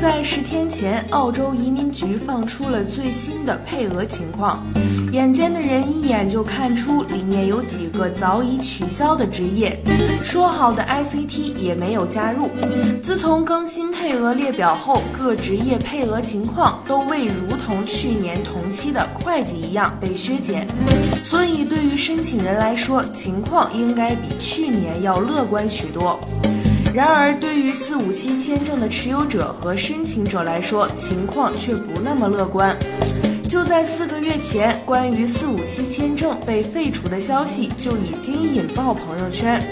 [0.00, 4.64] 在十天前，澳洲移民局放出了最新的配额情况，
[5.12, 9.78] 眼尖的人一眼就看出里面有几个早已取消的职业，
[10.24, 12.48] 说好的 ICT 也没有加入。
[13.02, 20.66] 自从更新配额列表后，各职业配额情况都未如同去年同期的会计一样被削减，
[21.22, 26.18] 所以对于申请人来说，情况应该比去年要乐观许多。
[26.92, 32.76] 然而，对于四五七签证的持有者和申请者来说，情况却不那么乐观。
[33.48, 39.62] 就在四个月前，关于四五七签证被废除的消息就已经引爆朋友圈。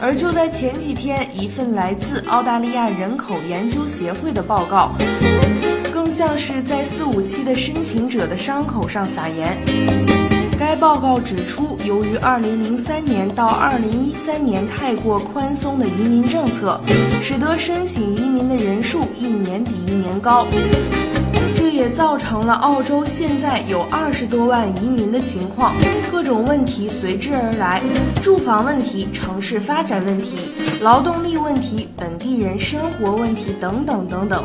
[0.00, 4.92] 而就在前几天，一份来自澳大利亚人口研究协会的报告，
[5.92, 10.35] 更像是在四五七的申请者的伤口上撒盐。
[10.58, 16.80] 该报告指出，由于2003年到2013年太过宽松的移民政策，
[17.22, 20.46] 使得申请移民的人数一年比一年高，
[21.54, 25.74] 这也造成了澳洲现在有二十多万移民的情况，
[26.10, 27.82] 各种问题随之而来：
[28.22, 30.38] 住房问题、城市发展问题、
[30.80, 34.42] 劳动力问题、本地人生活问题等等等等。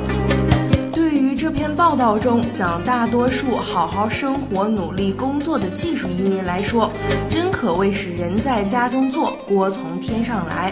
[1.41, 6.91] 这篇报道中，想大多数好好生活、努力工作的技术移民来说，
[7.31, 10.71] 真可谓是人在家中坐，锅从天上来。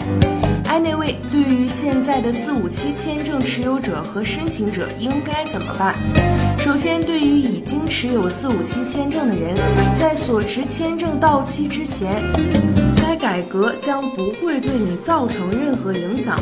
[0.66, 5.96] Anyway，对于现在的四五七签证持有者和申请者应该怎么办？
[6.56, 9.56] 首先，对于已经持有四五七签证的人，
[9.98, 12.22] 在所持签证到期之前，
[12.96, 16.38] 该改革将不会对你造成任何影响。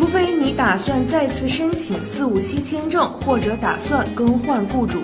[0.00, 5.02] 除非你打算再次申请四五七签证，或者打算更换雇主。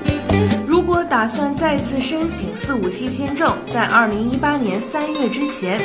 [0.67, 5.79] 如果打算再次申请四五七签证，在二零一八年三月之前，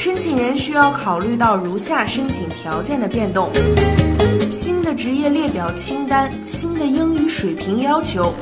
[0.00, 3.52] 申请人需要考虑到如下申请条件的变动：
[4.50, 8.34] 新的职业列表清单、新的英语水平要求、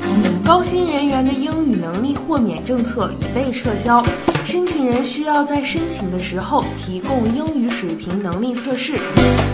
[0.42, 4.02] 高薪人员的英语能力豁免政策已被撤销。
[4.54, 9.00] 申请人需要在申请的时候提供英语水平能力测试，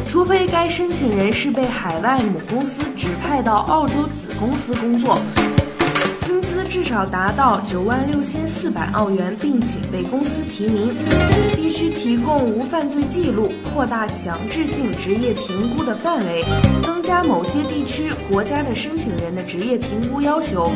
[0.07, 5.19] 除非该申请人是被海外母公司指派到澳洲子公司工作，
[6.13, 10.95] 薪资至少达到九万六千四百澳元，并且被公司提名，
[11.57, 16.45] 必须提供无犯罪记录，扩大强制性职业评估的范围，
[16.83, 20.73] 增加某些地区国家的申请人的职业评估要求。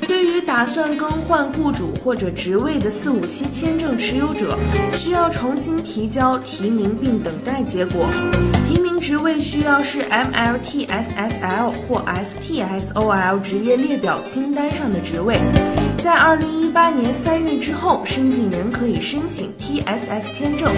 [0.00, 4.58] 对于打算更换雇主或者职位的四五七签证持有者，
[4.92, 8.06] 需要重新提交提名并等待结果。
[8.68, 15.38] 提名职位需要是 MLTSSL 或 STSOL 职业列表清单上的职位。
[16.02, 20.68] 在二零一八年三月之后，申请人可以申请 TSS 签证。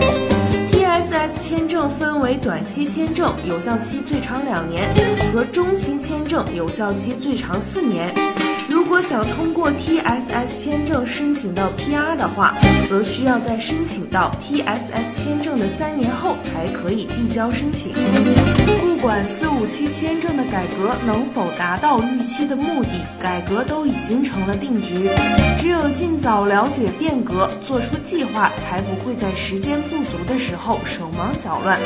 [1.04, 4.88] TSS 签证分为短期签证，有效期最长两年，
[5.34, 8.33] 和中期签证，有效期最长四年。
[8.94, 12.54] 如果想通过 TSS 签证申请到 PR 的话，
[12.88, 17.92] 则需要在申请到 TSS 签证的三年后才可以递交申请。
[18.80, 25.10] 不管四五七签证的改革能否达到预期的目的，改革都已经成了定局。
[25.58, 31.80] 只有尽早了解变革，做出计划，才不会在时间不足的时候手忙脚乱。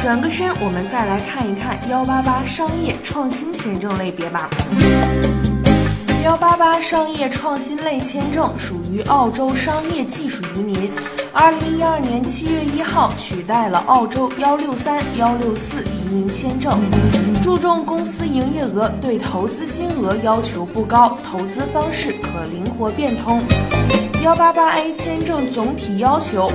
[0.00, 4.48] 转个身，我们再来看一看幺八八商业创新签证类别吧。
[6.26, 10.90] 幺八八商业创新类签证属于澳洲商业技术移民，
[11.32, 16.80] 二零一二年七月一号取代了澳洲幺六三幺六四移民签证，
[17.40, 23.40] 注重公司营业额，对投资金额要求不高，投资方式可灵活变通。
[24.20, 26.50] 幺八八 A 签证总体要求，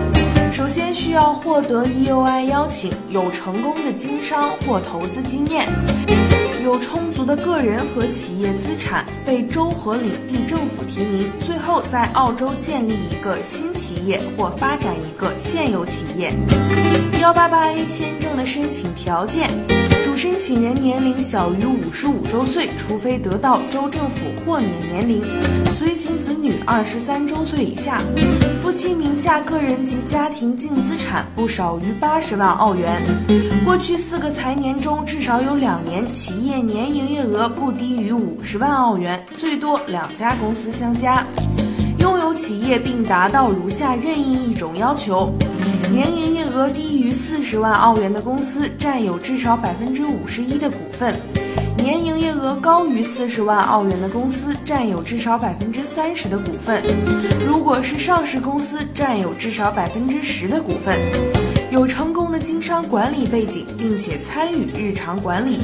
[0.51, 5.65] 首先需要获得 EOI 邀请，有成功的经商或投资经验。
[6.63, 16.31] 有充足的个人和企业资产，被州和领地政府提名，最后在澳洲建立一个新企业或发展一个现有企业。
[17.21, 19.47] 幺八八 A 签证的申请条件：
[20.03, 25.21] 主申请人年龄小于五十五周岁，除非得到州政府豁免年龄；
[25.71, 27.99] 随行子女二十三周岁以下；
[28.59, 32.99] 夫妻名下个人及家庭净资产不少于八十万澳元；
[33.63, 41.23] 过去四个财年中至少有两年企业年营业额不低于五十万澳元，最多两家公司相加。
[41.99, 45.31] 拥有企业并达到如下任意一种要求：
[45.91, 51.13] 年营业额低于四十万澳元的公司占有至少百分之五十一的股份；
[51.75, 56.81] 年营业额高于四十万澳元的公司占有至少百分之三十的股份；
[57.45, 60.97] 如果是上市公司，占有至少百分之十的股份；
[61.71, 65.57] 有成功的经商管理背景，并且参与日常管理。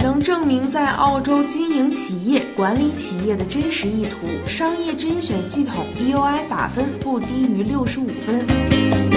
[0.00, 9.15] 能证明在澳洲经营企业、管理企业的真实意图，商业甄选系统 EUI 打分不低于六十五分。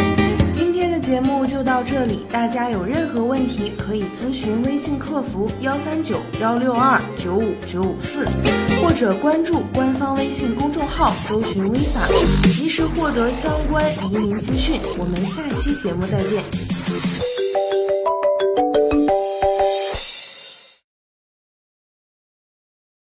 [1.59, 8.25] 就到这里，大家有任何问题可以咨询微信客服幺三九幺六二九五九五四，
[8.81, 14.79] 或者关注官方微信公众号“周寻 Visa”，及时获得相关移民资讯。
[14.97, 17.28] 我们下期节目再见。